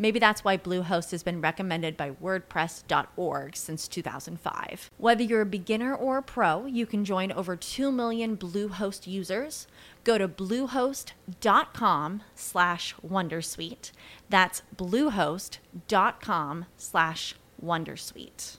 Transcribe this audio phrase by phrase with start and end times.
[0.00, 4.90] Maybe that's why Bluehost has been recommended by WordPress.org since 2005.
[4.96, 9.66] Whether you're a beginner or a pro, you can join over 2 million Bluehost users.
[10.02, 13.92] Go to bluehost.com slash Wondersuite.
[14.30, 18.56] That's bluehost.com slash Wondersuite.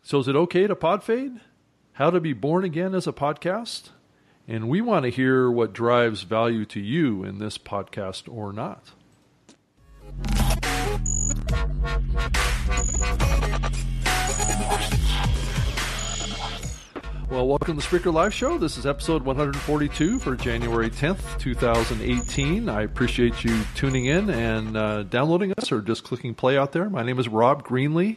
[0.00, 1.40] So, is it okay to pod fade?
[1.94, 3.88] How to be born again as a podcast?
[4.46, 8.92] And we want to hear what drives value to you in this podcast or not.
[17.30, 18.58] Well, welcome to the Spreaker Live Show.
[18.58, 22.68] This is episode 142 for January 10th, 2018.
[22.68, 26.90] I appreciate you tuning in and uh, downloading us or just clicking play out there.
[26.90, 28.16] My name is Rob Greenlee,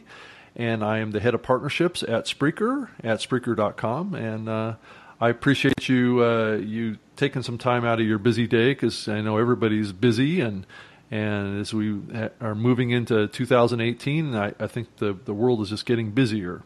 [0.56, 4.14] and I am the head of partnerships at Spreaker at Spreaker.com.
[4.14, 4.74] And uh,
[5.20, 9.20] I appreciate you uh, you taking some time out of your busy day because I
[9.20, 10.66] know everybody's busy and
[11.12, 12.00] and as we
[12.40, 16.62] are moving into 2018, I, I think the the world is just getting busier.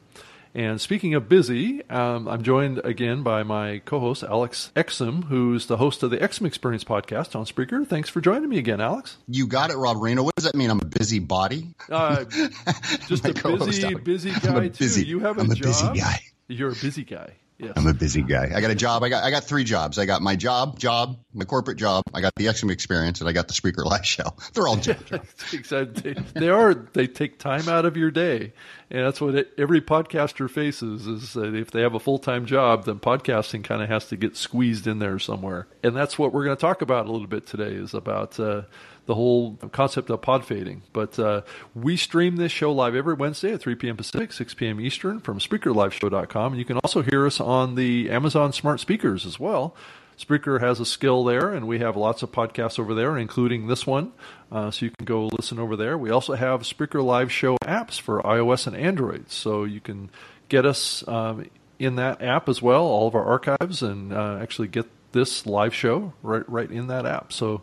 [0.55, 5.77] And speaking of busy, um, I'm joined again by my co-host Alex Exum, who's the
[5.77, 7.87] host of the Exum Experience podcast on Spreaker.
[7.87, 9.19] Thanks for joining me again, Alex.
[9.29, 10.23] You got it, Rob Reno.
[10.23, 10.71] What does that mean?
[10.71, 11.75] I'm a busy body.
[11.91, 12.25] Uh,
[13.07, 15.07] just a busy, busy guy busy, too.
[15.07, 15.59] You have a I'm job.
[15.59, 16.21] a busy guy.
[16.49, 17.33] You're a busy guy.
[17.59, 17.73] Yes.
[17.77, 18.53] I'm a busy guy.
[18.55, 19.03] I got a job.
[19.03, 19.99] I got I got three jobs.
[19.99, 22.05] I got my job, job, my corporate job.
[22.13, 24.35] I got the Exum experience, and I got the Spreaker Live show.
[24.53, 25.11] They're all jobs.
[25.55, 26.17] exactly.
[26.35, 26.75] They are.
[26.75, 28.53] They take time out of your day,
[28.91, 31.07] and that's what it, every podcaster faces.
[31.07, 34.17] Is that if they have a full time job, then podcasting kind of has to
[34.17, 35.67] get squeezed in there somewhere.
[35.83, 37.73] And that's what we're going to talk about a little bit today.
[37.75, 38.39] Is about.
[38.39, 38.63] Uh,
[39.07, 40.83] the whole concept of pod fading.
[40.93, 41.43] But uh,
[41.75, 43.97] we stream this show live every Wednesday at 3 p.m.
[43.97, 44.81] Pacific, 6 p.m.
[44.81, 46.53] Eastern from SpreakerLiveShow.com.
[46.53, 49.75] And you can also hear us on the Amazon smart speakers as well.
[50.19, 53.87] Spreaker has a skill there, and we have lots of podcasts over there, including this
[53.87, 54.13] one.
[54.51, 55.99] Uh, so you can go listen over there.
[55.99, 59.31] We also have Spreaker Live Show apps for iOS and Android.
[59.31, 60.11] So you can
[60.49, 64.69] get us um, in that app as well, all of our archives, and uh, actually
[64.69, 67.33] get this live show right right in that app.
[67.33, 67.63] So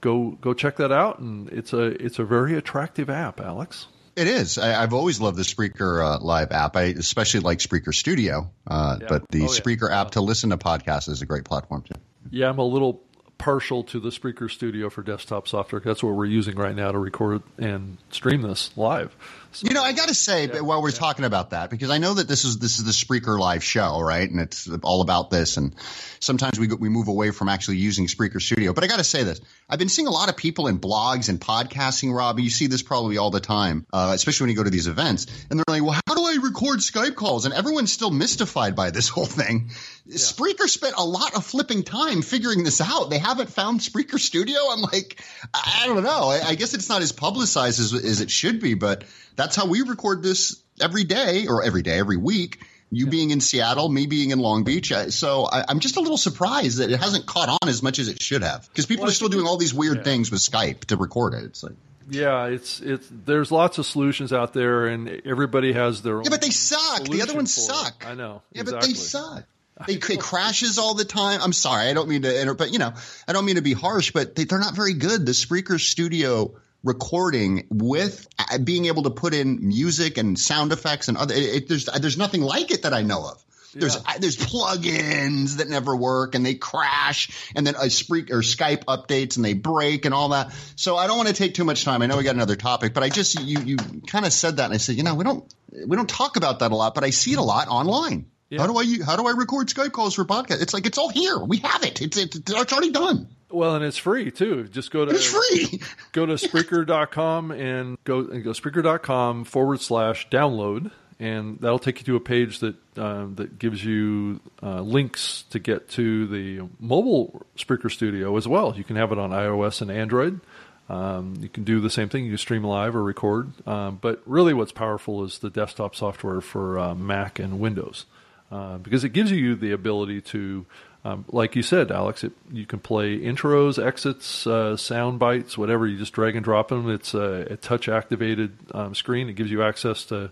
[0.00, 3.88] go go check that out, and it's a it's a very attractive app, Alex.
[4.14, 4.58] It is.
[4.58, 6.76] I, have always loved the Spreaker uh, Live app.
[6.76, 9.06] I especially like Spreaker Studio, uh, yeah.
[9.08, 10.02] but the oh, Spreaker yeah.
[10.02, 11.98] app to listen to podcasts is a great platform too.
[12.30, 13.02] Yeah, I'm a little
[13.38, 15.80] partial to the Spreaker Studio for desktop software.
[15.80, 19.16] That's what we're using right now to record and stream this live.
[19.52, 20.96] So, you know, I got to say, yeah, while we're yeah.
[20.96, 24.00] talking about that, because I know that this is this is the Spreaker Live show,
[24.00, 24.28] right?
[24.28, 25.56] And it's all about this.
[25.56, 25.74] And
[26.20, 28.72] sometimes we we move away from actually using Spreaker Studio.
[28.72, 31.28] But I got to say this: I've been seeing a lot of people in blogs
[31.28, 32.38] and podcasting, Rob.
[32.38, 35.26] You see this probably all the time, uh, especially when you go to these events,
[35.50, 38.90] and they're like, "Well, how do I record Skype calls?" And everyone's still mystified by
[38.90, 39.70] this whole thing.
[40.06, 40.16] Yeah.
[40.16, 43.10] Spreaker spent a lot of flipping time figuring this out.
[43.10, 44.58] They haven't found Spreaker Studio.
[44.70, 45.22] I'm like,
[45.54, 46.30] I don't know.
[46.30, 49.04] I, I guess it's not as publicized as, as it should be, but
[49.42, 52.60] that's how we record this every day or every day, every week.
[52.90, 53.10] You yeah.
[53.10, 54.92] being in Seattle, me being in Long Beach.
[55.08, 58.08] So I, am just a little surprised that it hasn't caught on as much as
[58.08, 60.02] it should have because people well, are still doing all these weird yeah.
[60.02, 61.44] things with Skype to record it.
[61.44, 61.72] It's like,
[62.10, 66.24] yeah, it's it's there's lots of solutions out there, and everybody has their own.
[66.24, 67.04] Yeah, but they suck.
[67.04, 68.02] The other ones suck.
[68.02, 68.08] It.
[68.08, 68.42] I know.
[68.52, 68.72] Yeah, exactly.
[68.72, 69.44] but they suck.
[69.86, 71.40] They, it crashes all the time.
[71.42, 72.92] I'm sorry, I don't mean to enter, but you know,
[73.26, 75.24] I don't mean to be harsh, but they, they're not very good.
[75.24, 81.08] The Spreaker Studio recording with uh, being able to put in music and sound effects
[81.08, 81.34] and other.
[81.34, 83.44] It, it, there's there's nothing like it that I know of.
[83.74, 84.18] There's yeah.
[84.18, 89.36] there's plugins that never work and they crash and then a Spreak or Skype updates
[89.36, 90.52] and they break and all that.
[90.76, 92.02] So I don't want to take too much time.
[92.02, 93.76] I know we got another topic, but I just you you
[94.06, 95.52] kind of said that and I said, you know, we don't
[95.86, 98.26] we don't talk about that a lot, but I see it a lot online.
[98.50, 98.60] Yeah.
[98.60, 100.60] How do I how do I record Skype calls for podcast?
[100.60, 101.38] It's like it's all here.
[101.38, 102.02] We have it.
[102.02, 103.28] It's it's, it's already done.
[103.52, 104.64] Well, and it's free too.
[104.68, 105.80] Just go to it's free.
[106.12, 112.04] go to Spreaker.com and go and go Spreaker.com forward slash download, and that'll take you
[112.06, 117.44] to a page that uh, that gives you uh, links to get to the mobile
[117.56, 118.74] Spreaker Studio as well.
[118.76, 120.40] You can have it on iOS and Android.
[120.88, 122.24] Um, you can do the same thing.
[122.24, 123.52] You can stream live or record.
[123.66, 128.04] Um, but really, what's powerful is the desktop software for uh, Mac and Windows
[128.50, 130.66] uh, because it gives you the ability to,
[131.04, 135.86] um, like you said, Alex, it, you can play intros, exits, uh, sound bites, whatever.
[135.86, 136.88] You just drag and drop them.
[136.88, 139.28] It's a, a touch activated um, screen.
[139.28, 140.30] It gives you access to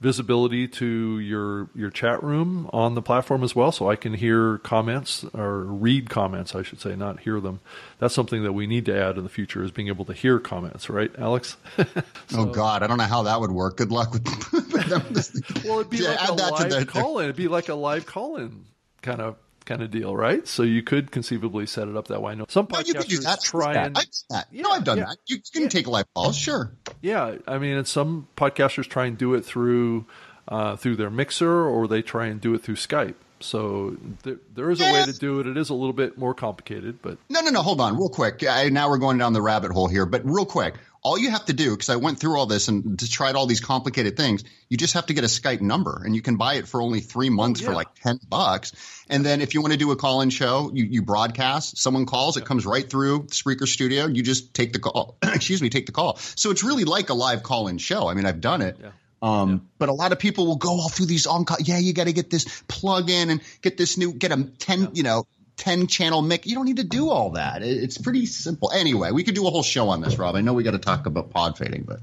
[0.00, 4.58] visibility to your your chat room on the platform as well, so I can hear
[4.58, 7.60] comments or read comments, I should say, not hear them.
[7.98, 10.40] That's something that we need to add in the future is being able to hear
[10.40, 11.56] comments, right, Alex?
[11.76, 11.84] so,
[12.32, 13.76] oh God, I don't know how that would work.
[13.76, 14.26] Good luck with.
[15.64, 17.24] well, it'd be yeah, like a live call-in.
[17.26, 18.64] It'd be like a live call-in
[19.02, 19.36] kind of
[19.70, 20.46] kind of deal, right?
[20.48, 22.32] So you could conceivably set it up that way.
[22.32, 23.40] I know some podcasters no, you could do that.
[23.40, 24.48] try and I've that.
[24.50, 25.04] Yeah, no, I've done yeah.
[25.04, 25.18] that.
[25.26, 25.68] You can yeah.
[25.68, 26.72] take live calls, sure.
[27.00, 30.06] Yeah, I mean, and some podcasters try and do it through
[30.48, 33.14] uh, through their mixer, or they try and do it through Skype.
[33.38, 35.46] So there, there is a way to do it.
[35.46, 37.62] It is a little bit more complicated, but no, no, no.
[37.62, 38.44] Hold on, real quick.
[38.46, 40.74] I, now we're going down the rabbit hole here, but real quick.
[41.02, 43.46] All you have to do, because I went through all this and just tried all
[43.46, 46.54] these complicated things, you just have to get a Skype number, and you can buy
[46.54, 47.68] it for only three months oh, yeah.
[47.70, 48.72] for like ten bucks.
[49.08, 51.78] And then if you want to do a call-in show, you, you broadcast.
[51.78, 54.06] Someone calls, it comes right through Spreaker Studio.
[54.06, 55.16] You just take the call.
[55.22, 56.16] excuse me, take the call.
[56.16, 58.06] So it's really like a live call-in show.
[58.08, 58.76] I mean, I've done it.
[58.80, 58.90] Yeah.
[59.22, 59.58] Um, yeah.
[59.78, 61.58] but a lot of people will go all through these on call.
[61.60, 64.80] Yeah, you got to get this plug in and get this new, get a 10,
[64.80, 64.88] yeah.
[64.92, 65.26] you know,
[65.60, 66.46] 10 channel mic.
[66.46, 67.62] You don't need to do all that.
[67.62, 68.72] It's pretty simple.
[68.72, 70.34] Anyway, we could do a whole show on this, Rob.
[70.34, 72.00] I know we got to talk about pod fading, but.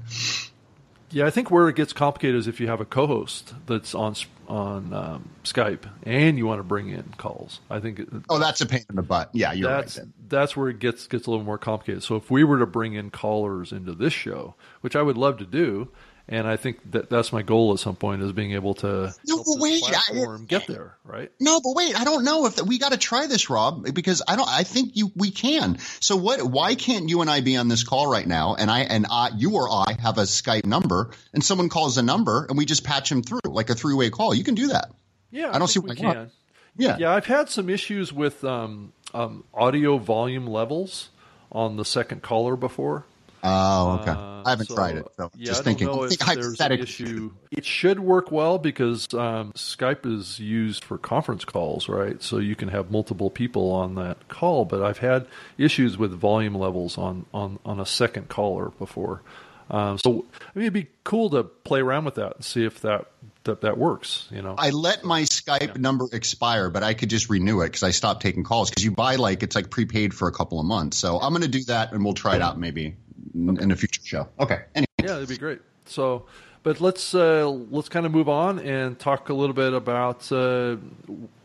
[1.10, 4.14] Yeah, I think where it gets complicated is if you have a co-host that's on
[4.46, 7.60] on um, Skype and you want to bring in calls.
[7.70, 7.98] I think.
[7.98, 9.30] It, oh, that's a pain in the butt.
[9.32, 10.06] Yeah, you're that's, right.
[10.28, 12.02] That's where it gets gets a little more complicated.
[12.02, 15.38] So if we were to bring in callers into this show, which I would love
[15.38, 15.88] to do,
[16.28, 19.36] and I think that that's my goal at some point is being able to no,
[19.38, 21.32] but wait, platform I, get there, right?
[21.40, 24.22] No, but wait, I don't know if the, we got to try this, Rob, because
[24.28, 24.48] I don't.
[24.48, 25.78] I think you we can.
[26.00, 26.42] So what?
[26.42, 29.30] Why can't you and I be on this call right now, and I and I,
[29.34, 32.84] you or I have a Skype number, and someone calls a number, and we just
[32.84, 34.34] patch him through like a three way call.
[34.34, 34.90] You can do that.
[35.30, 36.30] Yeah, I, I don't see why we can.
[36.76, 37.12] Yeah, yeah.
[37.12, 41.08] I've had some issues with um, um, audio volume levels
[41.50, 43.06] on the second caller before.
[43.42, 44.10] Oh, okay.
[44.10, 45.06] Uh, I haven't so, tried it.
[45.16, 45.86] So yeah, just thinking.
[45.86, 47.32] Don't know if there's an issue.
[47.50, 52.22] It should work well because um, Skype is used for conference calls, right?
[52.22, 54.64] So you can have multiple people on that call.
[54.64, 55.26] But I've had
[55.56, 59.22] issues with volume levels on on on a second caller before.
[59.70, 62.80] Um, so I mean, it'd be cool to play around with that and see if
[62.80, 63.06] that
[63.44, 64.26] that that works.
[64.30, 65.72] You know, I let my Skype yeah.
[65.76, 68.70] number expire, but I could just renew it because I stopped taking calls.
[68.70, 70.96] Because you buy like it's like prepaid for a couple of months.
[70.96, 72.96] So I'm going to do that, and we'll try it out maybe
[73.36, 73.62] okay.
[73.62, 74.28] in a future show.
[74.40, 74.60] Okay.
[74.74, 74.86] Anyway.
[75.00, 75.60] Yeah, that'd be great.
[75.86, 76.26] So,
[76.62, 80.76] but let's uh, let's kind of move on and talk a little bit about uh,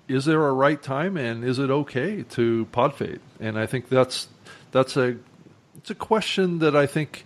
[0.07, 3.19] is there a right time and is it okay to pod fade?
[3.39, 4.27] And I think that's
[4.71, 5.18] that's a
[5.77, 7.25] it's a question that I think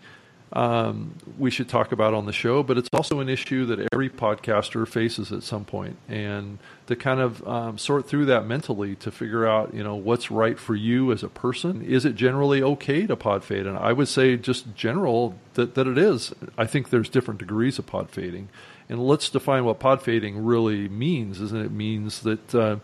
[0.54, 4.10] um, we should talk about on the show, but it's also an issue that every
[4.10, 6.58] podcaster faces at some point, and
[6.88, 10.58] to kind of um, sort through that mentally to figure out, you know, what's right
[10.58, 11.82] for you as a person.
[11.82, 13.68] Is it generally okay to pod fade?
[13.68, 16.34] And I would say, just general, that, that it is.
[16.58, 18.48] I think there's different degrees of pod fading,
[18.88, 21.42] and let's define what pod fading really means.
[21.42, 22.78] Isn't it means that uh,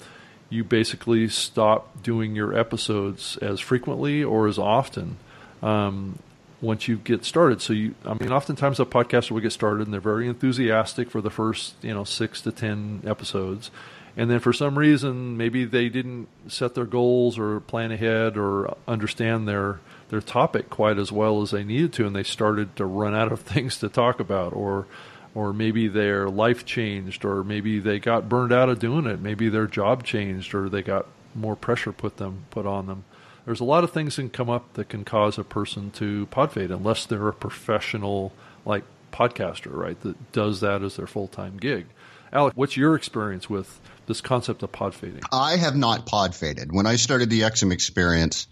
[0.53, 5.17] you basically stop doing your episodes as frequently or as often.
[5.63, 6.19] Um,
[6.63, 7.61] once you get started.
[7.61, 11.19] So you, I mean, oftentimes a podcaster will get started and they're very enthusiastic for
[11.19, 13.69] the first, you know, six to ten episodes,
[14.15, 18.75] and then for some reason maybe they didn't set their goals or plan ahead or
[18.87, 22.85] understand their their topic quite as well as they needed to, and they started to
[22.85, 24.87] run out of things to talk about, or
[25.35, 29.49] or maybe their life changed, or maybe they got burned out of doing it, maybe
[29.49, 33.03] their job changed, or they got more pressure put them put on them
[33.45, 36.25] there's a lot of things that can come up that can cause a person to
[36.27, 38.31] pod fade unless they're a professional
[38.65, 39.99] like podcaster, right?
[40.01, 41.87] That does that as their full time gig.
[42.31, 45.21] Alec, what's your experience with this concept of pod fading?
[45.31, 46.71] I have not pod faded.
[46.71, 48.47] When I started the Exum experience,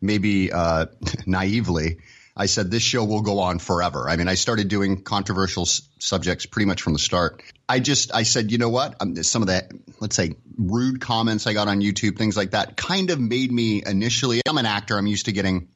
[0.00, 0.86] maybe uh,
[1.26, 1.98] naively,
[2.40, 4.08] I said this show will go on forever.
[4.08, 7.42] I mean, I started doing controversial s- subjects pretty much from the start.
[7.68, 8.96] I just I said, you know what?
[8.98, 9.68] Um, some of the
[10.00, 13.82] let's say rude comments I got on YouTube, things like that, kind of made me
[13.84, 14.40] initially.
[14.48, 14.96] I'm an actor.
[14.96, 15.68] I'm used to getting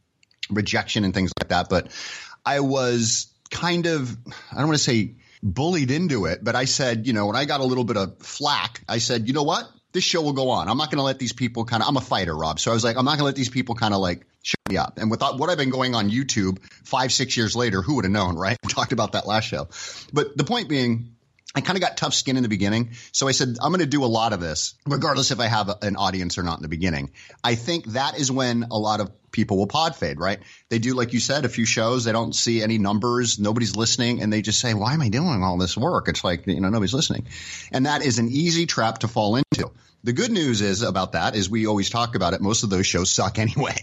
[0.49, 1.89] rejection and things like that, but
[2.47, 4.17] I was kind of
[4.51, 7.45] I don't want to say bullied into it, but I said, you know, when I
[7.45, 9.69] got a little bit of flack, I said, you know what?
[9.93, 10.71] This show will go on.
[10.71, 12.59] I'm not going to let these people kind of, I'm a fighter, Rob.
[12.59, 14.61] So I was like, I'm not going to let these people kind of like shut
[14.69, 14.99] me up.
[14.99, 18.13] And with what I've been going on YouTube five, six years later, who would have
[18.13, 18.59] known, right?
[18.65, 19.69] We talked about that last show.
[20.13, 21.15] But the point being,
[21.55, 22.91] I kind of got tough skin in the beginning.
[23.13, 25.69] So I said, I'm going to do a lot of this, regardless if I have
[25.69, 27.13] a, an audience or not in the beginning.
[27.43, 30.41] I think that is when a lot of people will pod fade, right?
[30.69, 32.05] They do, like you said, a few shows.
[32.05, 33.39] They don't see any numbers.
[33.39, 34.23] Nobody's listening.
[34.23, 36.09] And they just say, why am I doing all this work?
[36.09, 37.27] It's like, you know, nobody's listening.
[37.73, 39.37] And that is an easy trap to fall
[40.05, 42.43] The good news is about that is we always talk about it.
[42.43, 43.77] Most of those shows suck anyway.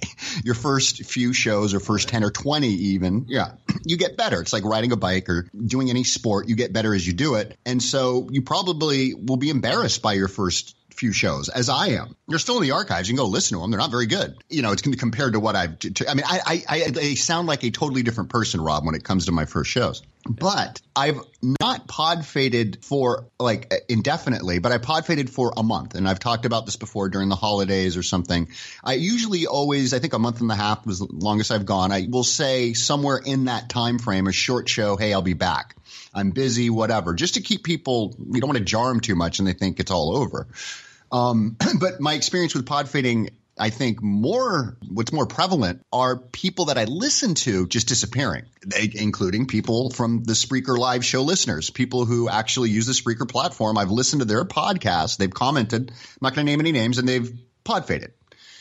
[0.44, 4.40] Your first few shows or first 10 or 20 even, yeah, you get better.
[4.40, 6.48] It's like riding a bike or doing any sport.
[6.48, 7.58] You get better as you do it.
[7.66, 12.16] And so you probably will be embarrassed by your first few shows, as I am.
[12.28, 13.10] They're still in the archives.
[13.10, 13.72] You can go listen to them.
[13.72, 14.36] They're not very good.
[14.50, 15.80] You know, it's compared to what I've.
[15.80, 18.96] To, I mean, I, I, I, I sound like a totally different person, Rob, when
[18.96, 20.02] it comes to my first shows.
[20.28, 21.20] But I've
[21.60, 25.96] not pod faded for like indefinitely, but I pod faded for a month.
[25.96, 28.48] And I've talked about this before during the holidays or something.
[28.84, 31.92] I usually always, I think a month and a half was the longest I've gone.
[31.92, 35.76] I will say somewhere in that time frame, a short show, hey, I'll be back.
[36.14, 39.40] I'm busy, whatever, just to keep people, you don't want to jar them too much
[39.40, 40.48] and they think it's all over.
[41.12, 46.66] Um, but my experience with pod fading, I think more, what's more prevalent are people
[46.66, 51.70] that I listen to just disappearing, they, including people from the Spreaker live show listeners,
[51.70, 53.78] people who actually use the Spreaker platform.
[53.78, 55.18] I've listened to their podcast.
[55.18, 55.92] They've commented.
[55.92, 57.32] I'm not going to name any names and they've
[57.64, 58.14] pod faded.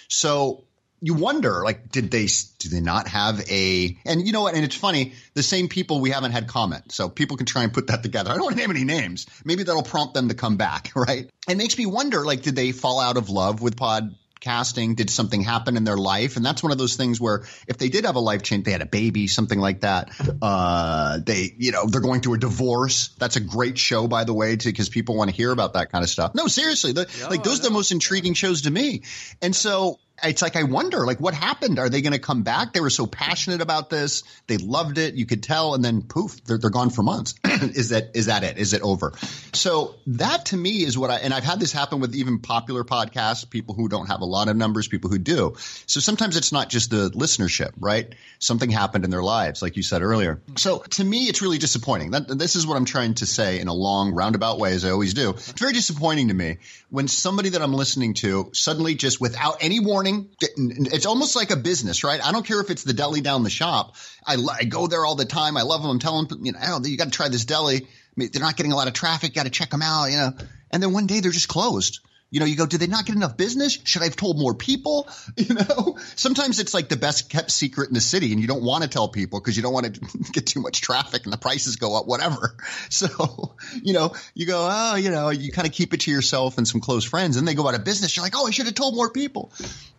[0.08, 0.64] So
[1.00, 2.26] you wonder, like, did they
[2.58, 3.96] do they not have a?
[4.04, 4.54] And you know what?
[4.54, 7.72] And it's funny, the same people we haven't had comment, so people can try and
[7.72, 8.30] put that together.
[8.30, 9.26] I don't want to name any names.
[9.44, 11.30] Maybe that'll prompt them to come back, right?
[11.48, 14.94] It makes me wonder, like, did they fall out of love with pod casting?
[14.94, 16.36] Did something happen in their life?
[16.36, 18.72] And that's one of those things where if they did have a life change, they
[18.72, 20.10] had a baby, something like that.
[20.42, 23.08] Uh, they, you know, they're going through a divorce.
[23.18, 26.02] That's a great show, by the way, because people want to hear about that kind
[26.02, 26.34] of stuff.
[26.34, 29.02] No, seriously, the, like those are the most intriguing shows to me.
[29.42, 31.78] And so it's like I wonder, like, what happened?
[31.78, 32.72] Are they going to come back?
[32.72, 35.14] They were so passionate about this, they loved it.
[35.14, 37.34] You could tell, and then poof, they're, they're gone for months.
[37.44, 38.58] is that is that it?
[38.58, 39.12] Is it over?
[39.52, 42.84] So that to me is what I and I've had this happen with even popular
[42.84, 45.54] podcasts, people who don't have a lot of numbers, people who do.
[45.86, 48.14] So sometimes it's not just the listenership, right?
[48.38, 50.40] Something happened in their lives, like you said earlier.
[50.56, 52.12] So to me, it's really disappointing.
[52.12, 54.90] That this is what I'm trying to say in a long roundabout way, as I
[54.90, 55.30] always do.
[55.30, 56.58] It's very disappointing to me
[56.90, 61.56] when somebody that I'm listening to suddenly just without any warning, it's almost like a
[61.56, 62.24] business, right?
[62.24, 63.96] I don't care if it's the deli down the shop.
[64.26, 65.56] I, I go there all the time.
[65.56, 65.90] I love them.
[65.90, 67.76] I'm telling them, you know, oh, you got to try this deli.
[67.76, 67.86] I
[68.16, 69.34] mean, they're not getting a lot of traffic.
[69.34, 70.32] Got to check them out, you know.
[70.70, 72.00] And then one day they're just closed.
[72.30, 73.76] You know, you go, did they not get enough business?
[73.82, 75.08] Should I have told more people?
[75.40, 78.62] You know, sometimes it's like the best kept secret in the city and you don't
[78.62, 81.38] want to tell people because you don't want to get too much traffic and the
[81.38, 82.56] prices go up, whatever.
[82.90, 86.58] So, you know, you go, oh, you know, you kind of keep it to yourself
[86.58, 88.16] and some close friends and they go out of business.
[88.16, 89.52] You're like, oh, I should have told more people.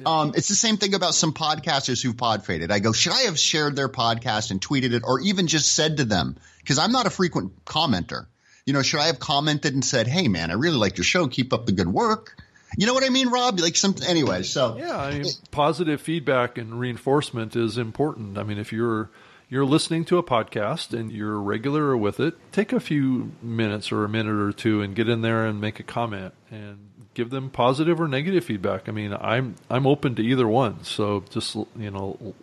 [0.06, 2.72] Um, it's the same thing about some podcasters who've pod faded.
[2.72, 5.98] I go, should I have shared their podcast and tweeted it or even just said
[5.98, 6.38] to them?
[6.60, 8.28] Because I'm not a frequent commenter.
[8.66, 11.28] You know, should I have commented and said, "Hey, man, I really like your show.
[11.28, 12.38] Keep up the good work."
[12.78, 13.60] You know what I mean, Rob?
[13.60, 14.44] Like some anyway.
[14.44, 18.38] So Yeah, I mean, positive feedback and reinforcement is important.
[18.38, 19.10] I mean, if you're
[19.50, 24.06] you're listening to a podcast and you're regular with it, take a few minutes or
[24.06, 26.78] a minute or two and get in there and make a comment and
[27.14, 28.88] give them positive or negative feedback.
[28.88, 30.86] I mean, I'm I'm open to either one.
[30.86, 32.34] So just you know,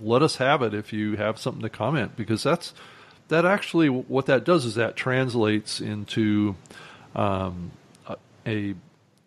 [0.00, 2.72] let us have it if you have something to comment because that's
[3.28, 6.56] that actually what that does is that translates into
[7.14, 7.70] um,
[8.46, 8.74] a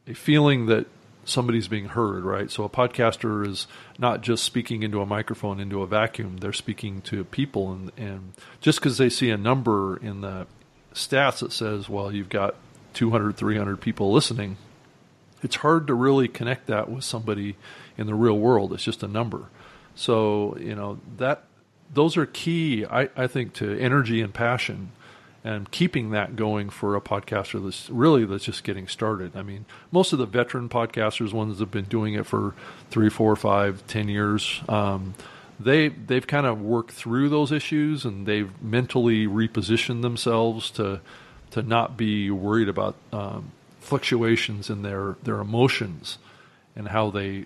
[0.07, 0.87] a feeling that
[1.25, 2.49] somebody's being heard, right?
[2.49, 3.67] So a podcaster is
[3.99, 8.33] not just speaking into a microphone into a vacuum; they're speaking to people, and and
[8.61, 10.47] just because they see a number in the
[10.93, 12.55] stats that says, well, you've got
[12.93, 14.57] 200, 300 people listening,
[15.43, 17.55] it's hard to really connect that with somebody
[17.97, 18.73] in the real world.
[18.73, 19.49] It's just a number.
[19.95, 21.43] So you know that
[21.93, 24.91] those are key, I, I think, to energy and passion
[25.43, 29.35] and keeping that going for a podcaster that's really that's just getting started.
[29.35, 32.53] I mean, most of the veteran podcasters, ones that have been doing it for
[32.89, 35.13] three, four, five, ten years, um,
[35.59, 40.99] they they've kind of worked through those issues and they've mentally repositioned themselves to
[41.51, 46.17] to not be worried about um, fluctuations in their their emotions
[46.75, 47.45] and how they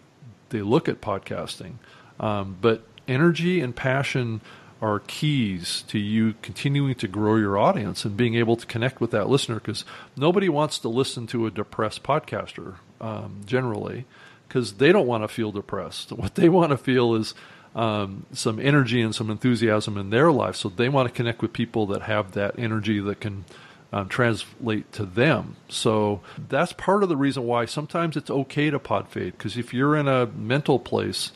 [0.50, 1.74] they look at podcasting.
[2.19, 4.41] Um, but energy and passion
[4.81, 9.12] are keys to you continuing to grow your audience and being able to connect with
[9.12, 9.86] that listener because
[10.17, 14.05] nobody wants to listen to a depressed podcaster um, generally
[14.48, 16.12] because they don't want to feel depressed.
[16.22, 17.36] What they want to feel is
[17.75, 20.55] um, some energy and some enthusiasm in their life.
[20.55, 23.46] So they want to connect with people that have that energy that can
[23.93, 25.58] um, translate to them.
[25.70, 29.74] So that's part of the reason why sometimes it's okay to pod fade because if
[29.74, 31.31] you're in a mental place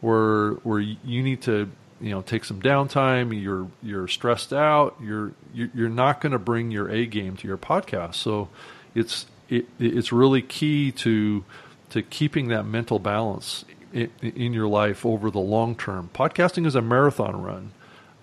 [0.00, 5.32] where where you need to you know take some downtime, you're you're stressed out, you're
[5.52, 8.14] you're not going to bring your A game to your podcast.
[8.16, 8.48] So
[8.94, 11.44] it's it, it's really key to
[11.90, 16.10] to keeping that mental balance in, in your life over the long term.
[16.14, 17.72] Podcasting is a marathon run.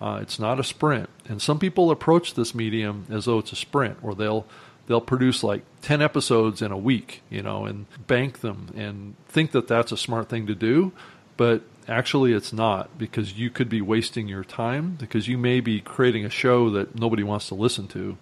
[0.00, 1.08] Uh, it's not a sprint.
[1.28, 4.46] And some people approach this medium as though it's a sprint, where they'll
[4.86, 9.52] they'll produce like 10 episodes in a week, you know, and bank them and think
[9.52, 10.92] that that's a smart thing to do.
[11.38, 15.80] But actually, it's not because you could be wasting your time because you may be
[15.80, 18.18] creating a show that nobody wants to listen to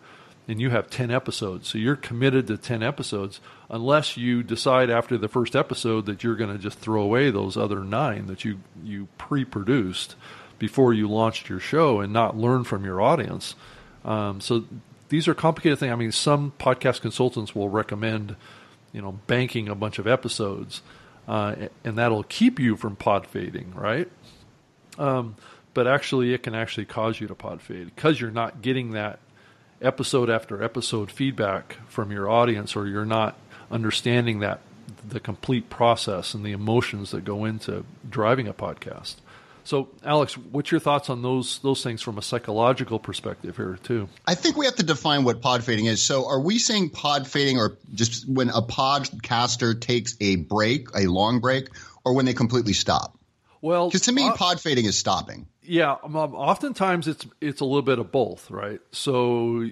[0.49, 1.68] and you have 10 episodes.
[1.68, 6.37] So you're committed to 10 episodes unless you decide after the first episode that you're
[6.37, 10.14] going to just throw away those other nine that you, you pre produced
[10.58, 13.54] before you launched your show and not learn from your audience.
[14.04, 14.64] Um, so
[15.08, 15.92] these are complicated things.
[15.92, 18.37] I mean, some podcast consultants will recommend,
[18.92, 20.82] you know, banking a bunch of episodes,
[21.26, 21.54] uh,
[21.85, 24.09] and that'll keep you from pod fading, right?
[24.99, 25.37] Um,
[25.75, 29.18] but actually, it can actually cause you to pod fade because you're not getting that
[29.83, 33.37] episode after episode feedback from your audience, or you're not
[33.71, 34.61] understanding that
[35.06, 39.16] the complete process and the emotions that go into driving a podcast.
[39.66, 44.08] So, Alex, what's your thoughts on those those things from a psychological perspective here too?
[44.25, 46.00] I think we have to define what pod fading is.
[46.00, 51.08] So, are we saying pod fading, or just when a podcaster takes a break, a
[51.08, 51.68] long break,
[52.04, 53.18] or when they completely stop?
[53.61, 55.49] Well, because to me, uh, pod fading is stopping.
[55.64, 58.80] Yeah, um, um, oftentimes it's it's a little bit of both, right?
[58.92, 59.68] So,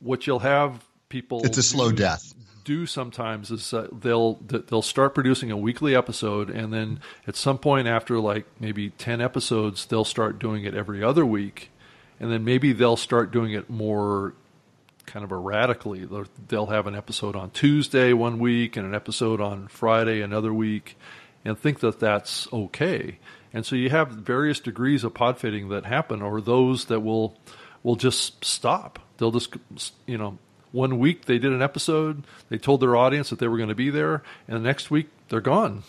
[0.00, 2.34] what you'll have people it's a slow death
[2.68, 7.56] do sometimes is uh, they'll they'll start producing a weekly episode, and then at some
[7.56, 11.70] point after like maybe ten episodes, they'll start doing it every other week,
[12.20, 14.34] and then maybe they'll start doing it more
[15.06, 16.04] kind of erratically.
[16.04, 20.52] They'll, they'll have an episode on Tuesday one week and an episode on Friday another
[20.52, 20.98] week,
[21.46, 23.18] and think that that's okay.
[23.54, 27.34] And so you have various degrees of pod fading that happen, or those that will
[27.82, 28.98] will just stop.
[29.16, 29.56] They'll just
[30.04, 30.36] you know
[30.72, 33.74] one week they did an episode, they told their audience that they were going to
[33.74, 35.82] be there, and the next week they're gone,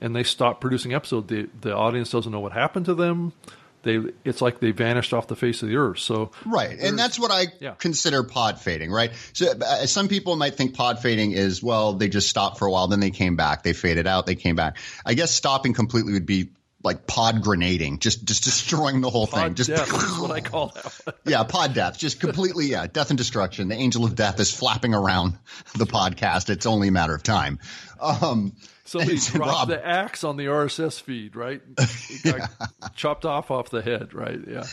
[0.00, 1.28] and they stop producing episodes.
[1.28, 3.32] The the audience doesn't know what happened to them.
[3.82, 6.00] They it's like they vanished off the face of the earth.
[6.00, 7.74] So right, and that's what I yeah.
[7.78, 8.90] consider pod fading.
[8.90, 9.12] Right.
[9.32, 12.70] So uh, some people might think pod fading is well, they just stopped for a
[12.70, 14.78] while, then they came back, they faded out, they came back.
[15.04, 16.50] I guess stopping completely would be
[16.86, 19.54] like pod grenading, just just destroying the whole pod thing.
[19.56, 21.16] Just death is what I call that.
[21.26, 23.68] yeah, pod death, just completely yeah, death and destruction.
[23.68, 25.36] The angel of death is flapping around
[25.76, 26.48] the podcast.
[26.48, 27.58] It's only a matter of time.
[28.00, 31.60] Um, Somebody dropped Rob, the axe on the RSS feed, right?
[32.24, 32.46] yeah.
[32.94, 34.38] chopped off off the head, right?
[34.46, 34.64] Yeah.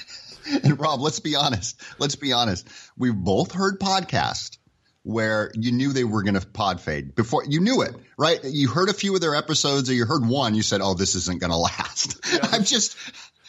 [0.64, 1.82] And Rob, let's be honest.
[1.98, 2.68] Let's be honest.
[2.96, 4.58] We've both heard podcasts
[5.04, 8.40] where you knew they were going to pod fade before you knew it, right?
[8.44, 11.16] You heard a few of their episodes or you heard one, you said, "Oh, this
[11.16, 12.40] isn't going to last." Yeah.
[12.52, 12.98] I'm just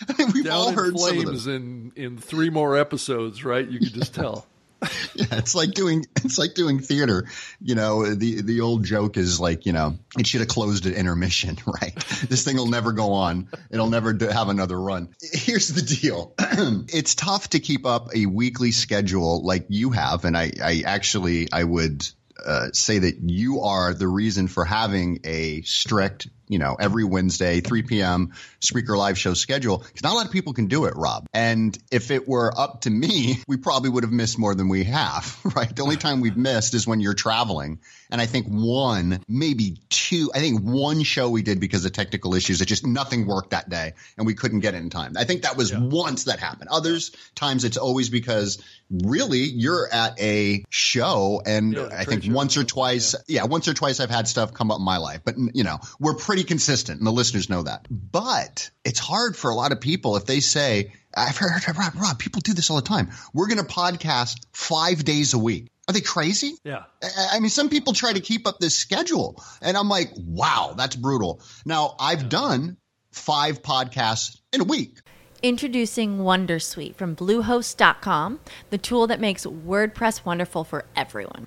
[0.09, 3.67] I mean, we've Down all heard flames in in three more episodes, right?
[3.67, 4.47] You could just tell.
[5.15, 7.27] yeah, it's like doing it's like doing theater.
[7.61, 10.93] You know, the the old joke is like, you know, it should have closed at
[10.95, 11.95] intermission, right?
[12.29, 13.49] this thing will never go on.
[13.71, 15.15] It'll never have another run.
[15.21, 16.35] Here's the deal.
[16.39, 21.49] it's tough to keep up a weekly schedule like you have, and I, I actually
[21.53, 22.07] I would
[22.45, 27.61] uh, say that you are the reason for having a strict you know, every Wednesday,
[27.61, 28.33] 3 p.m.
[28.61, 31.27] Spreaker live show schedule because not a lot of people can do it, Rob.
[31.33, 34.85] And if it were up to me, we probably would have missed more than we
[34.85, 35.75] have, right?
[35.75, 37.81] The only time we've missed is when you're traveling.
[38.11, 42.35] And I think one, maybe two, I think one show we did because of technical
[42.35, 42.61] issues.
[42.61, 45.15] It just nothing worked that day and we couldn't get it in time.
[45.17, 45.81] I think that was yeah.
[45.81, 46.69] once that happened.
[46.71, 52.57] Others times it's always because really you're at a show and yeah, I think once
[52.57, 53.43] or twice, yeah.
[53.43, 55.81] yeah, once or twice I've had stuff come up in my life, but you know,
[55.99, 57.87] we're pretty pretty consistent, and the listeners know that.
[57.89, 62.19] But it's hard for a lot of people if they say, I've heard, Rob, Rob,
[62.19, 63.13] people do this all the time.
[63.33, 65.71] We're going to podcast five days a week.
[65.87, 66.55] Are they crazy?
[66.65, 66.87] Yeah.
[67.31, 70.97] I mean, some people try to keep up this schedule, and I'm like, wow, that's
[70.97, 71.41] brutal.
[71.65, 72.29] Now, I've yeah.
[72.31, 72.77] done
[73.13, 74.99] five podcasts in a week.
[75.41, 81.47] Introducing Wondersuite from Bluehost.com, the tool that makes WordPress wonderful for everyone.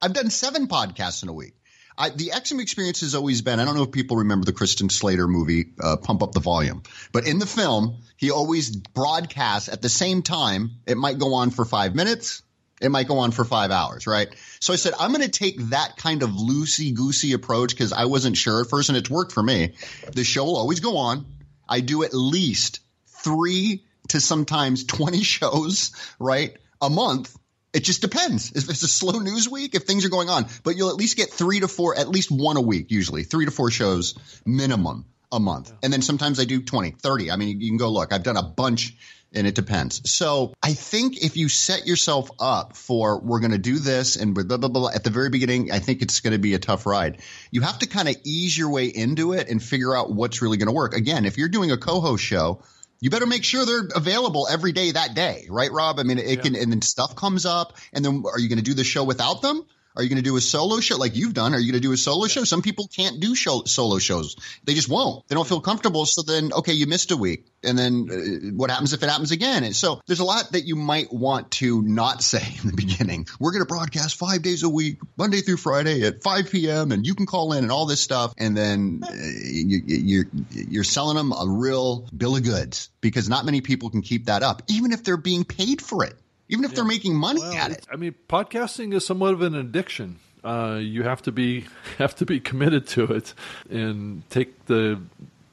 [0.00, 1.54] I've done seven podcasts in a week.
[1.96, 3.58] I, the Exum experience has always been.
[3.58, 6.84] I don't know if people remember the Christian Slater movie, uh, Pump Up the Volume,
[7.10, 10.70] but in the film, he always broadcasts at the same time.
[10.86, 12.42] It might go on for five minutes.
[12.80, 14.28] It might go on for five hours, right?
[14.60, 18.04] So I said, I'm going to take that kind of loosey goosey approach because I
[18.04, 19.74] wasn't sure at first and it's worked for me.
[20.12, 21.26] The show will always go on.
[21.68, 26.56] I do at least three to sometimes 20 shows, right?
[26.80, 27.36] A month
[27.72, 28.52] it just depends.
[28.52, 31.16] If it's a slow news week, if things are going on, but you'll at least
[31.16, 34.14] get three to four, at least one a week, usually three to four shows
[34.46, 35.72] minimum a month.
[35.82, 37.30] And then sometimes I do 20, 30.
[37.30, 38.96] I mean, you can go look, I've done a bunch
[39.34, 40.10] and it depends.
[40.10, 44.34] So I think if you set yourself up for we're going to do this and
[44.34, 46.86] blah, blah, blah, at the very beginning, I think it's going to be a tough
[46.86, 47.20] ride.
[47.50, 50.56] You have to kind of ease your way into it and figure out what's really
[50.56, 50.94] going to work.
[50.94, 52.62] Again, if you're doing a co-host show,
[53.00, 56.00] you better make sure they're available every day that day, right, Rob?
[56.00, 56.36] I mean, it yeah.
[56.36, 59.04] can, and then stuff comes up, and then are you going to do the show
[59.04, 59.64] without them?
[59.98, 61.54] Are you going to do a solo show like you've done?
[61.54, 62.44] Are you going to do a solo show?
[62.44, 64.36] Some people can't do show, solo shows.
[64.62, 65.26] They just won't.
[65.26, 66.06] They don't feel comfortable.
[66.06, 67.46] So then, okay, you missed a week.
[67.64, 69.64] And then uh, what happens if it happens again?
[69.64, 73.26] And so there's a lot that you might want to not say in the beginning.
[73.40, 76.92] We're going to broadcast five days a week, Monday through Friday at 5 p.m.
[76.92, 78.34] and you can call in and all this stuff.
[78.38, 83.44] And then uh, you, you're, you're selling them a real bill of goods because not
[83.44, 86.14] many people can keep that up, even if they're being paid for it
[86.48, 86.76] even if yeah.
[86.76, 87.86] they're making money well, at it.
[87.90, 90.18] I mean, podcasting is somewhat of an addiction.
[90.44, 91.66] Uh, you have to be
[91.98, 93.34] have to be committed to it
[93.70, 95.00] and take the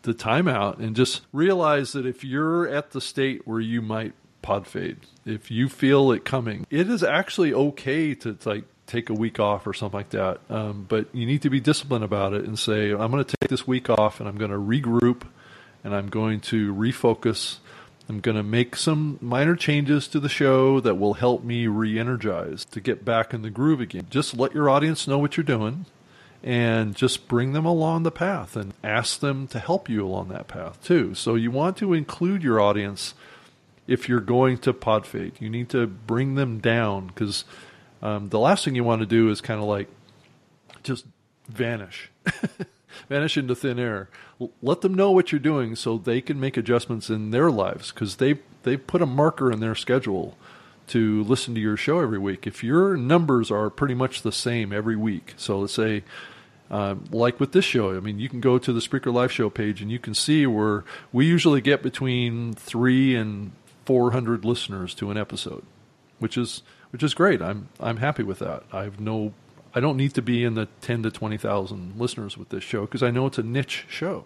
[0.03, 4.13] the time out and just realize that if you're at the state where you might
[4.41, 9.13] pod fade, if you feel it coming, it is actually okay to like take a
[9.13, 10.39] week off or something like that.
[10.49, 13.49] Um, but you need to be disciplined about it and say, I'm going to take
[13.49, 15.23] this week off and I'm going to regroup
[15.83, 17.57] and I'm going to refocus
[18.07, 21.97] I'm going to make some minor changes to the show that will help me re
[21.97, 24.07] energize to get back in the groove again.
[24.09, 25.85] Just let your audience know what you're doing
[26.43, 30.47] and just bring them along the path and ask them to help you along that
[30.47, 31.15] path too.
[31.15, 33.15] So you want to include your audience
[33.87, 35.33] if you're going to pod fade.
[35.39, 37.45] You need to bring them down because
[38.03, 39.87] um, the last thing you want to do is kind of like
[40.83, 41.05] just
[41.47, 42.11] vanish.
[43.09, 44.09] vanish into thin air.
[44.61, 48.17] Let them know what you're doing so they can make adjustments in their lives because
[48.17, 50.37] they they put a marker in their schedule
[50.87, 52.45] to listen to your show every week.
[52.45, 56.03] If your numbers are pretty much the same every week, so let's say.
[56.67, 59.51] Uh, like with this show, I mean, you can go to the Spreaker Live Show
[59.51, 63.51] page and you can see where we usually get between three and
[63.85, 65.63] four hundred listeners to an episode,
[66.17, 67.39] which is which is great.
[67.39, 68.63] I'm I'm happy with that.
[68.73, 69.33] I have no
[69.75, 73.03] I don't need to be in the 10 to 20,000 listeners with this show because
[73.03, 74.25] I know it's a niche show.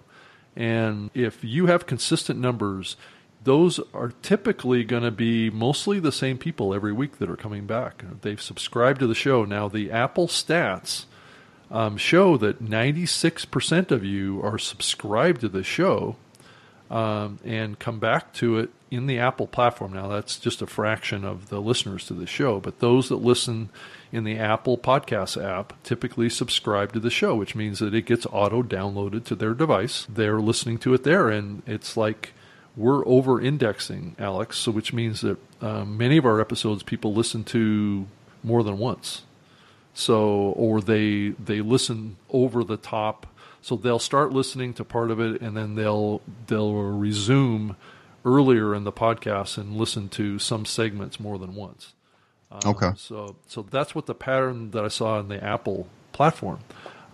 [0.56, 2.96] And if you have consistent numbers,
[3.44, 7.66] those are typically going to be mostly the same people every week that are coming
[7.66, 8.04] back.
[8.22, 9.44] They've subscribed to the show.
[9.44, 11.06] Now, the Apple stats
[11.72, 16.16] um, show that 96% of you are subscribed to the show
[16.92, 19.94] um, and come back to it in the Apple platform.
[19.94, 23.70] Now, that's just a fraction of the listeners to the show, but those that listen
[24.12, 28.26] in the Apple Podcast app typically subscribe to the show, which means that it gets
[28.32, 30.08] auto downloaded to their device.
[30.10, 32.34] They're listening to it there, and it's like
[32.76, 37.44] we're over indexing, Alex, so which means that um, many of our episodes people listen
[37.46, 38.08] to
[38.44, 39.24] more than once.
[39.94, 43.28] So, or they they listen over the top.
[43.62, 47.76] So they'll start listening to part of it, and then they'll they'll resume
[48.26, 51.94] earlier in the podcast and listen to some segments more than once.
[52.52, 52.92] Um, okay.
[52.98, 56.60] So so that's what the pattern that I saw in the Apple platform.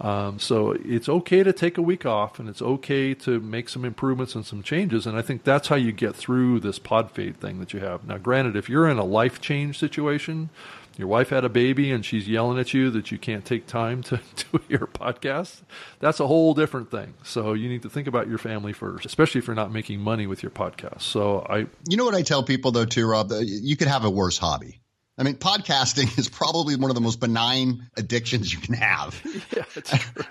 [0.02, 3.86] Um, so it's okay to take a week off, and it's okay to make some
[3.86, 5.08] improvements and some changes.
[5.08, 8.06] And I think that's how you get through this pod fade thing that you have.
[8.06, 10.50] Now, granted, if you're in a life change situation,
[10.98, 14.02] your wife had a baby and she's yelling at you that you can't take time
[14.04, 14.20] to
[14.52, 15.62] do your podcast,
[16.00, 17.14] that's a whole different thing.
[17.24, 20.28] So you need to think about your family first, especially if you're not making money
[20.28, 21.02] with your podcast.
[21.02, 24.10] So I, you know what I tell people though too, Rob, you could have a
[24.10, 24.82] worse hobby.
[25.18, 29.20] I mean, podcasting is probably one of the most benign addictions you can have.
[29.56, 29.64] Yeah,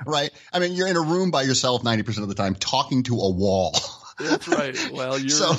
[0.04, 0.30] right?
[0.52, 3.30] I mean, you're in a room by yourself 90% of the time talking to a
[3.30, 3.74] wall.
[4.18, 4.76] That's right.
[4.92, 5.54] Well, you're So-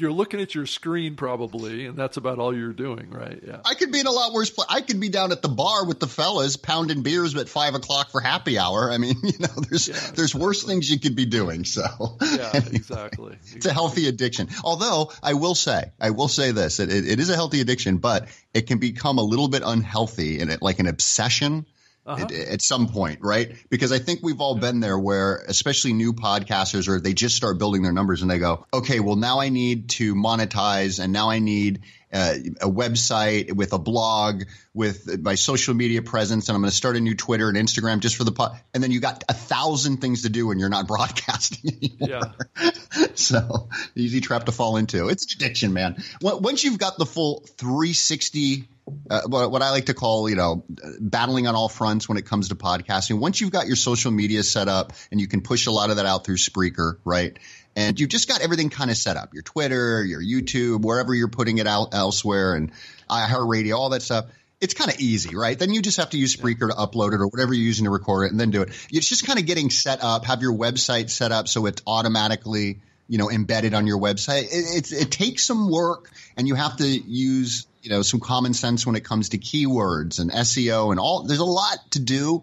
[0.00, 3.40] you're looking at your screen probably, and that's about all you're doing, right?
[3.46, 3.60] Yeah.
[3.64, 4.66] I could be in a lot worse place.
[4.70, 8.10] I could be down at the bar with the fellas pounding beers at five o'clock
[8.10, 8.90] for happy hour.
[8.90, 11.64] I mean, you know, there's Yeah, there's worse things you could be doing.
[11.64, 11.82] So
[12.20, 13.36] Yeah, Anyway, exactly.
[13.54, 14.48] It's a healthy addiction.
[14.62, 17.98] Although I will say, I will say this: it, it, it is a healthy addiction,
[17.98, 21.66] but it can become a little bit unhealthy and it, like an obsession.
[22.06, 22.22] Uh-huh.
[22.22, 23.56] At, at some point, right?
[23.70, 27.56] Because I think we've all been there where, especially new podcasters, or they just start
[27.56, 31.30] building their numbers and they go, okay, well, now I need to monetize and now
[31.30, 31.80] I need
[32.14, 36.76] uh, a website with a blog with my social media presence and I'm going to
[36.76, 38.60] start a new Twitter and Instagram just for the pod.
[38.72, 42.36] And then you got a thousand things to do and you're not broadcasting anymore.
[42.60, 42.70] Yeah.
[43.14, 45.08] so easy trap to fall into.
[45.08, 46.04] It's an addiction, man.
[46.20, 48.68] Once once you've got the full 360,
[49.10, 50.64] uh, what, what I like to call, you know,
[51.00, 53.18] battling on all fronts when it comes to podcasting.
[53.18, 55.96] Once you've got your social media set up and you can push a lot of
[55.96, 57.38] that out through Spreaker, right?
[57.76, 61.28] And you've just got everything kind of set up, your Twitter, your YouTube, wherever you're
[61.28, 62.70] putting it out elsewhere and
[63.10, 64.26] iHeartRadio, all that stuff.
[64.60, 65.58] It's kind of easy, right?
[65.58, 67.90] Then you just have to use Spreaker to upload it or whatever you're using to
[67.90, 68.70] record it and then do it.
[68.90, 72.80] It's just kind of getting set up, have your website set up so it's automatically,
[73.08, 74.44] you know, embedded on your website.
[74.44, 78.54] It, it's, it takes some work and you have to use, you know, some common
[78.54, 81.22] sense when it comes to keywords and SEO and all.
[81.22, 82.42] There's a lot to do.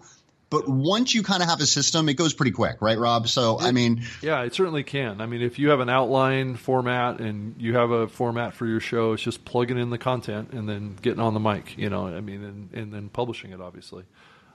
[0.52, 3.30] But once you kind of have a system, it goes pretty quick, right, Rob?
[3.30, 5.22] So, I mean, Yeah, it certainly can.
[5.22, 8.82] I mean, if you have an outline format and you have a format for your
[8.82, 11.78] show, it's just plugging in the content and then getting on the mic.
[11.78, 14.04] You know, I mean, and, and then publishing it, obviously.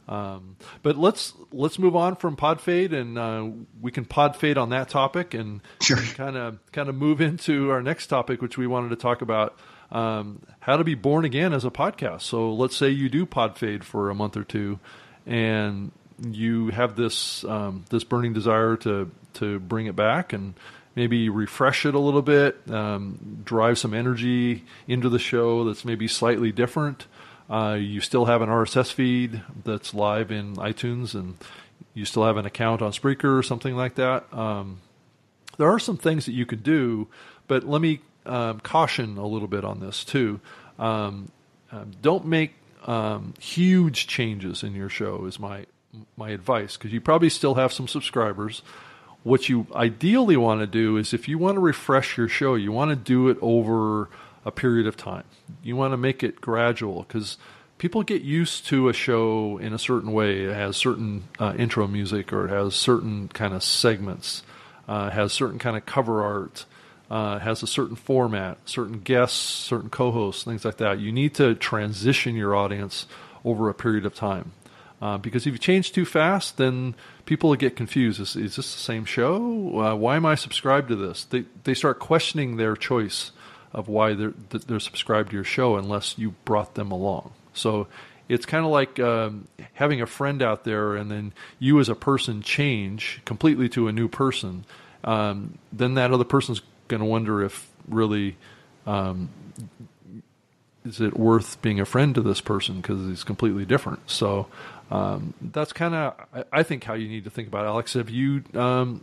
[0.07, 3.49] Um, but let's let's move on from pod fade, and uh,
[3.81, 5.63] we can pod fade on that topic, and
[6.15, 9.59] kind of kind of move into our next topic, which we wanted to talk about
[9.91, 12.23] um, how to be born again as a podcast.
[12.23, 14.79] So let's say you do pod fade for a month or two,
[15.27, 20.55] and you have this um, this burning desire to to bring it back and
[20.95, 26.09] maybe refresh it a little bit, um, drive some energy into the show that's maybe
[26.09, 27.07] slightly different.
[27.49, 31.37] Uh, you still have an RSS feed that's live in iTunes, and
[31.95, 34.33] you still have an account on Spreaker or something like that.
[34.33, 34.81] Um,
[35.59, 37.09] there are some things that you could do,
[37.47, 40.41] but let me um, caution a little bit on this too.
[40.79, 41.31] Um,
[41.73, 42.55] um, don't make
[42.87, 45.25] um, huge changes in your show.
[45.27, 45.67] Is my
[46.17, 48.63] my advice because you probably still have some subscribers.
[49.23, 52.71] What you ideally want to do is if you want to refresh your show, you
[52.71, 54.09] want to do it over
[54.45, 55.25] a period of time.
[55.63, 57.37] You want to make it gradual because
[57.79, 60.45] people get used to a show in a certain way.
[60.45, 64.45] It has certain uh, intro music or it has certain kind of segments,
[64.87, 66.65] uh, has certain kind of cover art,
[67.11, 70.99] uh, has a certain format, certain guests, certain co-hosts, things like that.
[70.99, 73.07] You need to transition your audience
[73.45, 74.53] over a period of time.
[75.01, 76.95] Uh, because if you change too fast, then
[77.27, 78.19] people get confused.
[78.19, 79.79] Is, is this the same show?
[79.79, 81.25] Uh, why am I subscribed to this?
[81.25, 83.33] They they start questioning their choice
[83.73, 87.33] of why they're they're subscribed to your show unless you brought them along.
[87.53, 87.89] So
[88.29, 91.95] it's kind of like um, having a friend out there, and then you as a
[91.95, 94.65] person change completely to a new person.
[95.05, 98.37] Um, then that other person's going to wonder if really
[98.87, 99.29] um,
[100.85, 104.09] is it worth being a friend to this person because he's completely different.
[104.09, 104.47] So
[104.91, 107.69] um, that's kind of I, I think how you need to think about it.
[107.69, 107.95] Alex.
[107.95, 109.03] Have you um,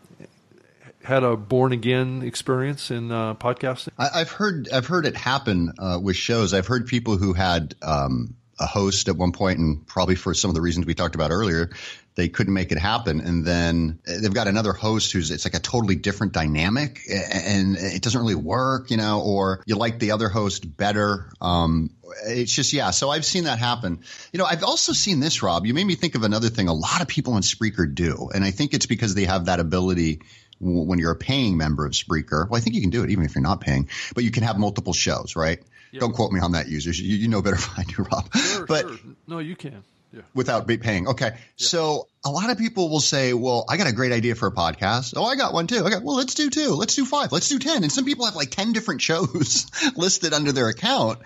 [1.03, 3.89] had a born again experience in uh, podcasting?
[3.97, 6.53] I, I've heard I've heard it happen uh, with shows.
[6.53, 10.49] I've heard people who had um, a host at one point, and probably for some
[10.49, 11.71] of the reasons we talked about earlier,
[12.15, 13.21] they couldn't make it happen.
[13.21, 18.01] And then they've got another host who's it's like a totally different dynamic, and it
[18.01, 19.21] doesn't really work, you know.
[19.21, 21.31] Or you like the other host better.
[21.41, 21.91] Um,
[22.25, 22.91] it's just yeah.
[22.91, 24.01] So I've seen that happen.
[24.31, 25.65] You know, I've also seen this, Rob.
[25.65, 26.67] You made me think of another thing.
[26.67, 29.59] A lot of people on Spreaker do, and I think it's because they have that
[29.59, 30.21] ability
[30.59, 32.49] when you're a paying member of Spreaker.
[32.49, 34.43] Well, I think you can do it even if you're not paying, but you can
[34.43, 35.61] have multiple shows, right?
[35.99, 36.99] Don't quote me on that, users.
[36.99, 38.33] You, you know better than I do, Rob.
[38.35, 38.97] Sure, but sure.
[39.27, 39.83] No, you can.
[40.13, 40.21] Yeah.
[40.35, 41.07] Without be paying.
[41.07, 41.31] Okay.
[41.55, 44.51] So a lot of people will say, well, I got a great idea for a
[44.51, 45.15] podcast.
[45.17, 45.79] Oh, I got one too.
[45.79, 45.97] Okay.
[46.03, 46.75] Well, let's do two.
[46.75, 47.31] Let's do five.
[47.31, 47.81] Let's do 10.
[47.81, 51.19] And some people have like 10 different shows listed under their account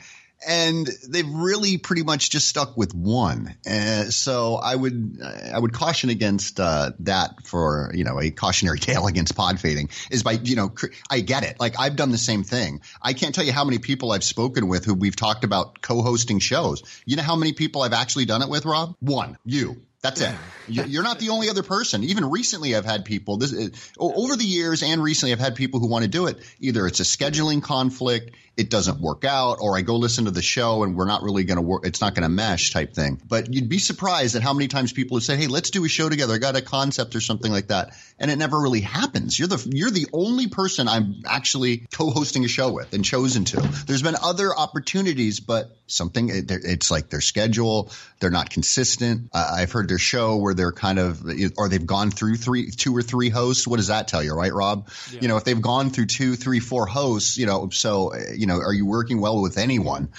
[0.46, 3.56] and they've really pretty much just stuck with one.
[3.66, 8.80] Uh, so I would I would caution against uh, that for you know a cautionary
[8.88, 12.12] tale against pod fading is by you know cr- I get it like I've done
[12.12, 12.82] the same thing.
[13.02, 16.40] I can't tell you how many people I've spoken with who we've talked about co-hosting
[16.40, 16.84] shows.
[17.06, 18.96] You know how many people I've actually done it with, Rob?
[19.00, 19.82] One, you.
[20.04, 20.34] That's it.
[20.68, 22.04] You're not the only other person.
[22.04, 23.38] Even recently, I've had people.
[23.38, 23.54] This
[23.98, 26.38] over the years and recently, I've had people who want to do it.
[26.60, 30.42] Either it's a scheduling conflict, it doesn't work out, or I go listen to the
[30.42, 31.86] show and we're not really going to work.
[31.86, 33.22] It's not going to mesh, type thing.
[33.28, 35.90] But you'd be surprised at how many times people have said, "Hey, let's do a
[35.90, 39.38] show together." I got a concept or something like that, and it never really happens.
[39.38, 43.62] You're the you're the only person I'm actually co-hosting a show with and chosen to.
[43.88, 49.30] There's been other opportunities, but something it's like their schedule, they're not consistent.
[49.34, 51.24] Uh, I've heard their show where they're kind of
[51.58, 54.54] or they've gone through three two or three hosts what does that tell you right
[54.54, 55.22] rob yeah.
[55.22, 58.58] you know if they've gone through two three four hosts you know so you know
[58.58, 60.10] are you working well with anyone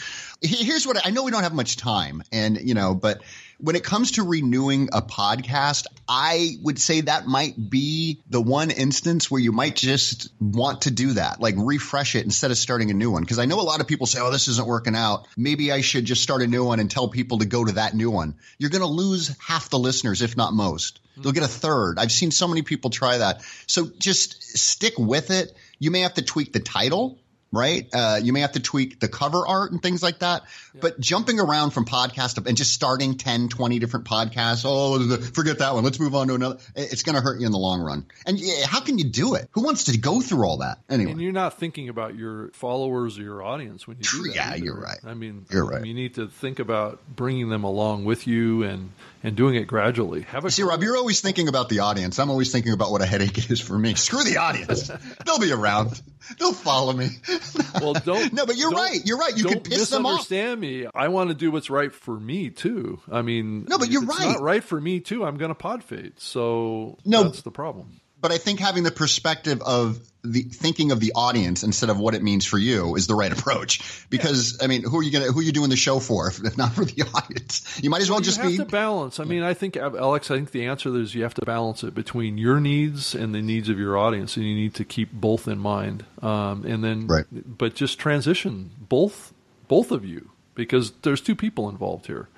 [0.41, 3.23] here's what I know we don't have much time and you know but
[3.59, 8.71] when it comes to renewing a podcast, I would say that might be the one
[8.71, 12.91] instance where you might just want to do that, like refresh it instead of starting
[12.91, 13.25] a new one.
[13.27, 15.27] Cause I know a lot of people say, Oh, this isn't working out.
[15.37, 17.95] Maybe I should just start a new one and tell people to go to that
[17.95, 18.37] new one.
[18.59, 21.01] You're going to lose half the listeners, if not most.
[21.17, 21.23] Hmm.
[21.25, 21.99] You'll get a third.
[21.99, 23.43] I've seen so many people try that.
[23.67, 25.53] So just stick with it.
[25.81, 27.19] You may have to tweak the title
[27.53, 27.89] right?
[27.93, 30.43] Uh, you may have to tweak the cover art and things like that.
[30.75, 30.81] Yeah.
[30.83, 35.75] But jumping around from podcast and just starting 10, 20 different podcasts, oh, forget that
[35.75, 35.85] one.
[35.85, 36.59] Let's move on to another.
[36.75, 38.07] It's going to hurt you in the long run.
[38.27, 39.49] And how can you do it?
[39.53, 41.13] Who wants to go through all that anyway?
[41.13, 44.35] And you're not thinking about your followers or your audience when you do that.
[44.35, 44.65] Yeah, either.
[44.65, 44.99] you're right.
[45.05, 45.85] I mean, you're right.
[45.85, 50.23] You need to think about bringing them along with you and and doing it gradually.
[50.23, 52.19] Have a See, Rob, you're always thinking about the audience.
[52.19, 53.95] I'm always thinking about what a headache is for me.
[53.95, 54.91] Screw the audience.
[55.27, 56.01] They'll be around.
[56.39, 57.11] They'll follow me.
[57.81, 58.33] well, don't.
[58.33, 59.01] no, but you're right.
[59.05, 59.37] You're right.
[59.37, 60.13] You can piss them off.
[60.13, 60.87] Understand me.
[60.95, 63.01] I want to do what's right for me too.
[63.11, 64.33] I mean, no, but you're right.
[64.33, 65.25] Not right for me too.
[65.25, 66.15] I'm going to pod fade.
[66.19, 71.01] So no, that's the problem but I think having the perspective of the thinking of
[71.01, 74.05] the audience instead of what it means for you is the right approach.
[74.11, 74.65] Because yeah.
[74.65, 76.73] I mean, who are you gonna who are you doing the show for if not
[76.73, 77.81] for the audience?
[77.83, 79.21] You might as well, just have be to balance.
[79.21, 81.95] I mean, I think Alex, I think the answer is you have to balance it
[81.95, 85.47] between your needs and the needs of your audience, and you need to keep both
[85.47, 86.05] in mind.
[86.21, 87.25] Um, and then, right.
[87.31, 89.33] but just transition both
[89.69, 92.29] both of you because there's two people involved here.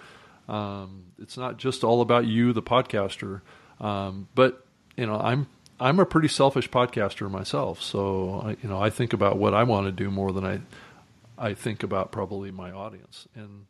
[0.48, 3.40] Um, it's not just all about you, the podcaster,
[3.80, 4.64] um, but
[4.96, 5.46] you know, I'm
[5.80, 9.64] I'm a pretty selfish podcaster myself, so I, you know I think about what I
[9.64, 10.60] want to do more than I
[11.38, 13.64] I think about probably my audience, and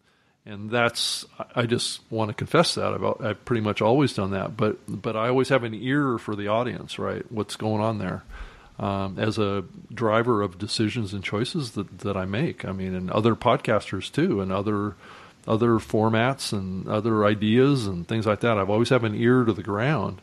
[0.44, 4.56] and that's I just want to confess that I've I've pretty much always done that,
[4.56, 7.24] but but I always have an ear for the audience, right?
[7.30, 8.24] What's going on there?
[8.78, 12.64] Um, as a driver of decisions and choices that, that I make.
[12.64, 14.96] I mean, and other podcasters too, and other
[15.46, 18.58] other formats and other ideas and things like that.
[18.58, 20.20] I've always have an ear to the ground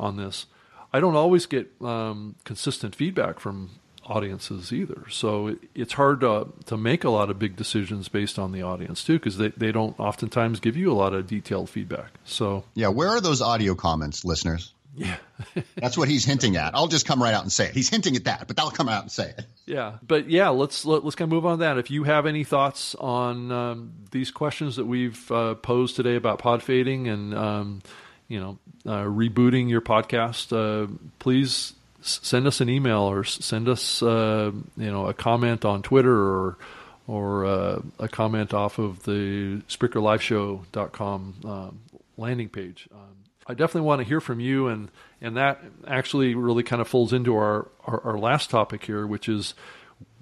[0.00, 0.46] on this.
[0.92, 3.70] I don't always get um, consistent feedback from
[4.08, 5.04] audiences either.
[5.10, 8.62] So it, it's hard to, to make a lot of big decisions based on the
[8.62, 12.12] audience too, because they, they don't oftentimes give you a lot of detailed feedback.
[12.24, 14.72] So yeah, where are those audio comments, listeners?
[14.96, 15.16] Yeah,
[15.76, 16.74] that's what he's hinting at.
[16.74, 17.74] I'll just come right out and say it.
[17.74, 19.44] He's hinting at that, but I'll come out and say it.
[19.64, 21.78] Yeah, but yeah, let's let, us let us kind of move on to that.
[21.78, 26.40] If you have any thoughts on um, these questions that we've uh, posed today about
[26.40, 27.82] pod fading and um,
[28.28, 34.02] you know, uh, rebooting your podcast, uh, please send us an email or send us,
[34.02, 36.58] uh, you know, a comment on Twitter or
[37.06, 41.80] or uh, a comment off of the SpreakerLiveShow.com um,
[42.18, 42.86] landing page.
[42.92, 44.90] Um, I definitely want to hear from you, and
[45.22, 49.26] and that actually really kind of folds into our, our, our last topic here, which
[49.26, 49.54] is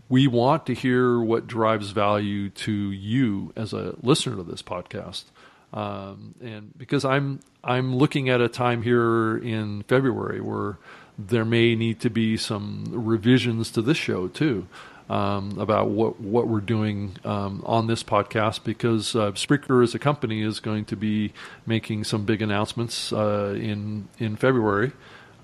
[0.08, 5.24] we want to hear what drives value to you as a listener to this podcast.
[5.72, 10.78] Um, and because I'm I'm looking at a time here in February where
[11.18, 14.66] there may need to be some revisions to this show too.
[15.08, 20.00] Um, about what what we're doing um, on this podcast because uh, Spreaker as a
[20.00, 21.32] company is going to be
[21.64, 24.90] making some big announcements uh, in in February,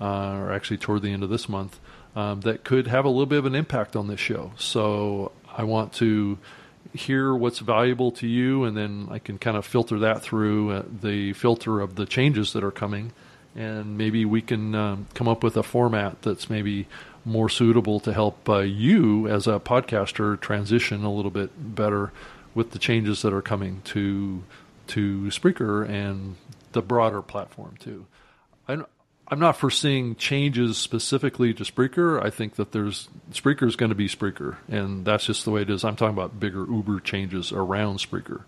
[0.01, 1.79] uh, or actually toward the end of this month,
[2.13, 4.51] um, that could have a little bit of an impact on this show.
[4.57, 6.37] So I want to
[6.93, 10.83] hear what's valuable to you, and then I can kind of filter that through uh,
[11.01, 13.11] the filter of the changes that are coming,
[13.55, 16.87] and maybe we can um, come up with a format that's maybe
[17.25, 22.11] more suitable to help uh, you as a podcaster transition a little bit better
[22.53, 24.43] with the changes that are coming to
[24.85, 26.35] to Spreaker and
[26.73, 28.05] the broader platform too.
[28.67, 28.83] I,
[29.33, 32.23] I'm not foreseeing changes specifically to Spreaker.
[32.23, 35.63] I think that there's Spreaker is going to be Spreaker, and that's just the way
[35.63, 35.83] it is.
[35.83, 38.43] I'm talking about bigger Uber changes around Spreaker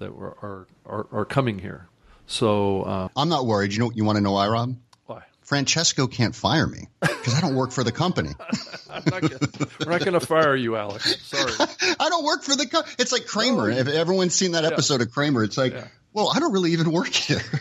[0.00, 1.86] that are are, are coming here.
[2.26, 3.72] So uh, I'm not worried.
[3.74, 4.76] You know, you want to know why, Rob?
[5.06, 5.22] why?
[5.42, 8.30] Francesco can't fire me because I don't work for the company.
[8.90, 9.38] I'm not gonna,
[9.84, 11.16] we're not going to fire you, Alex.
[11.22, 11.52] Sorry.
[12.00, 13.70] I don't work for the co- It's like Kramer.
[13.70, 15.86] If everyone's seen that episode of Kramer, it's like, Yeah.
[16.12, 17.40] well, I don't really even work here.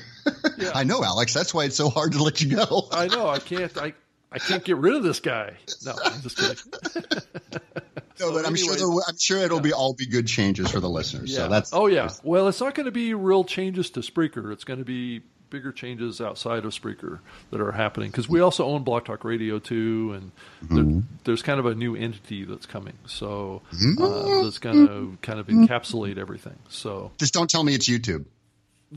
[0.73, 1.33] I know, Alex.
[1.33, 2.87] That's why it's so hard to let you go.
[2.91, 3.27] I know.
[3.27, 3.75] I can't.
[3.77, 3.93] I
[4.31, 5.57] I can't get rid of this guy.
[5.85, 6.57] No, I'm just kidding.
[8.19, 10.87] No, but I'm sure will- I'm sure it'll be all be good changes for the
[10.89, 11.35] listeners.
[11.35, 12.11] So that's oh yeah.
[12.23, 14.53] Well, it's not going to be real changes to Spreaker.
[14.53, 17.19] It's going to be bigger changes outside of Spreaker
[17.51, 20.31] that are happening because we also own Blog Talk Radio too, and
[20.69, 22.93] there, there's kind of a new entity that's coming.
[23.07, 23.63] So
[23.99, 26.57] uh, that's going to kind of encapsulate everything.
[26.69, 28.25] So just don't tell me it's YouTube.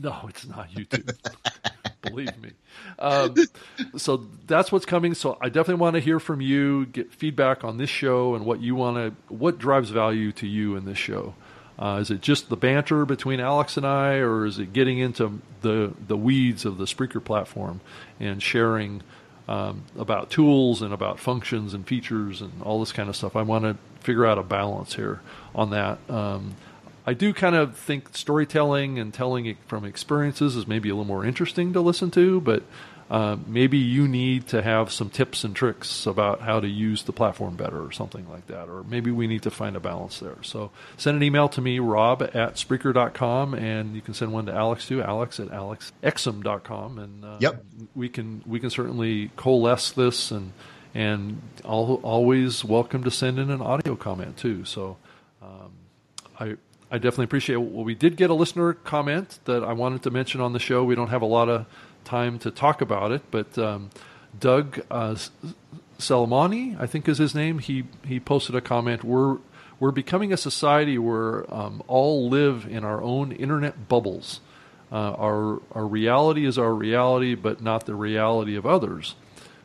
[0.01, 1.15] No, it's not YouTube.
[2.01, 2.51] Believe me.
[2.99, 3.35] Um,
[3.97, 5.13] so that's what's coming.
[5.13, 8.61] So I definitely want to hear from you, get feedback on this show, and what
[8.61, 11.33] you want to, what drives value to you in this show.
[11.79, 15.41] Uh, is it just the banter between Alex and I, or is it getting into
[15.61, 17.81] the the weeds of the Spreaker platform
[18.19, 19.03] and sharing
[19.47, 23.35] um, about tools and about functions and features and all this kind of stuff?
[23.35, 25.21] I want to figure out a balance here
[25.53, 25.99] on that.
[26.09, 26.55] Um,
[27.07, 31.05] I do kind of think storytelling and telling it from experiences is maybe a little
[31.05, 32.63] more interesting to listen to, but
[33.09, 37.13] uh, maybe you need to have some tips and tricks about how to use the
[37.13, 38.67] platform better or something like that.
[38.67, 40.35] Or maybe we need to find a balance there.
[40.43, 44.53] So send an email to me, rob at Spreaker.com, and you can send one to
[44.53, 46.99] Alex too, alex at alexexum.com.
[46.99, 47.63] And uh, Yep.
[47.95, 50.51] we can we can certainly coalesce this and
[50.93, 54.65] and al always welcome to send in an audio comment too.
[54.65, 54.97] So
[55.41, 55.71] um,
[56.37, 56.57] I
[56.89, 57.61] I definitely appreciate it.
[57.61, 60.83] Well, we did get a listener comment that I wanted to mention on the show.
[60.83, 61.65] We don't have a lot of
[62.05, 63.89] time to talk about it, but um,
[64.39, 65.15] Doug uh,
[65.99, 67.59] Salamani, I think is his name.
[67.59, 69.03] He he posted a comment.
[69.03, 69.37] We're
[69.79, 74.39] we're becoming a society where um, all live in our own internet bubbles.
[74.91, 79.15] Uh, our our reality is our reality, but not the reality of others.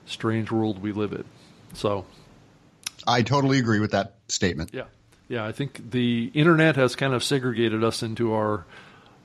[0.07, 1.25] Strange world we live in.
[1.75, 2.05] So
[3.07, 4.71] I totally agree with that statement.
[4.73, 4.85] yeah,
[5.29, 5.45] yeah.
[5.45, 8.65] I think the internet has kind of segregated us into our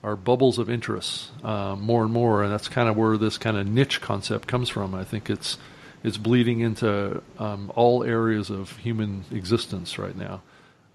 [0.03, 3.57] our bubbles of interests uh, more and more, and that's kind of where this kind
[3.57, 4.93] of niche concept comes from.
[4.93, 5.57] I think it's
[6.03, 10.41] it's bleeding into um, all areas of human existence right now.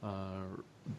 [0.02, 0.42] Uh,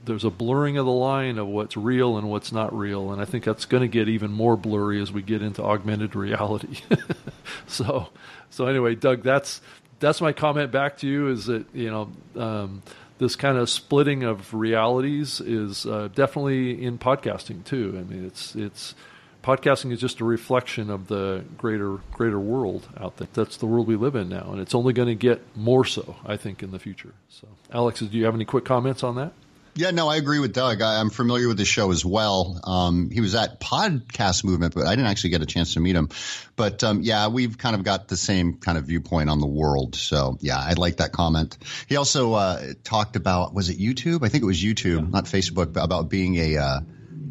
[0.06, 3.26] there's a blurring of the line of what's real and what's not real, and I
[3.26, 6.82] think that's going to get even more blurry as we get into augmented reality.
[7.68, 8.10] so,
[8.50, 9.62] so anyway, Doug, that's
[10.00, 11.30] that's my comment back to you.
[11.30, 12.84] Is that you know um,
[13.18, 17.96] this kind of splitting of realities is uh, definitely in podcasting too.
[17.98, 18.96] I mean, it's it's
[19.44, 23.28] podcasting is just a reflection of the greater greater world out there.
[23.34, 26.16] That's the world we live in now, and it's only going to get more so,
[26.26, 27.14] I think, in the future.
[27.30, 29.34] So, Alex, do you have any quick comments on that?
[29.76, 30.84] Yeah, no, I agree with Doug.
[30.84, 32.60] I, I'm familiar with the show as well.
[32.64, 35.96] Um, he was at Podcast Movement, but I didn't actually get a chance to meet
[35.96, 36.10] him.
[36.56, 39.96] But um, yeah, we've kind of got the same kind of viewpoint on the world.
[39.96, 41.58] So yeah, I like that comment.
[41.88, 44.24] He also uh, talked about was it YouTube?
[44.24, 46.80] I think it was YouTube, not Facebook, but about being a uh,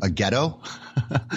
[0.03, 0.61] a ghetto.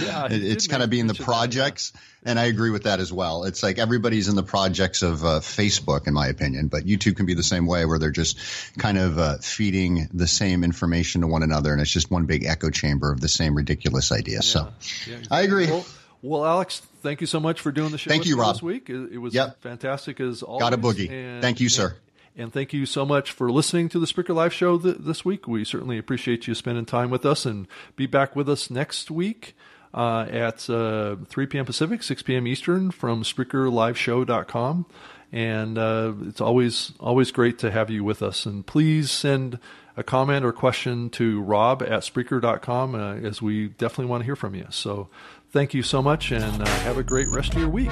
[0.02, 1.38] Yeah, It- it's kind of being the mention that, yeah.
[1.38, 1.94] projects,
[2.24, 3.44] and I agree with that as well.
[3.46, 7.26] It's like everybody's in the projects of uh, Facebook, in my opinion, but YouTube can
[7.26, 8.38] be the same way, where they're just
[8.78, 12.46] kind of uh, feeding the same information to one another, and it's just one big
[12.46, 14.42] echo chamber of the same ridiculous idea.
[14.42, 14.70] So,
[15.08, 15.68] Yeah, I agree.
[15.68, 15.86] Well,
[16.22, 18.10] well, Alex, thank you so much for doing the show.
[18.10, 18.56] Thank you, Rob.
[18.56, 19.62] This week, it, it was Yep.
[19.62, 20.62] fantastic as always.
[20.62, 21.10] Got a boogie.
[21.12, 21.96] And- Thank you, sir.
[22.38, 25.48] And, thank you so much for listening to the Spreaker Live Show th- this week.
[25.48, 29.56] We certainly appreciate you spending time with us, and be back with us next week.
[29.94, 31.64] Uh, at uh, 3 p.m.
[31.64, 32.46] Pacific, 6 p.m.
[32.48, 34.86] Eastern from SpreakerLiveShow.com.
[35.32, 38.46] And uh, it's always always great to have you with us.
[38.46, 39.58] And please send
[39.98, 44.36] a comment or question to rob at Spreaker.com uh, as we definitely want to hear
[44.36, 44.68] from you.
[44.70, 45.08] So
[45.52, 47.92] thank you so much and uh, have a great rest of your week.